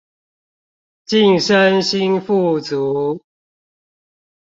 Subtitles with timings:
[1.07, 3.21] 晉身新富族